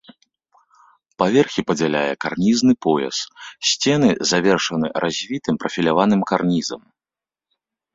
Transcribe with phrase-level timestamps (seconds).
[1.21, 3.17] Паверхі падзяляе карнізны пояс,
[3.75, 6.81] сцены завершаны развітым прафіляваным карнізам.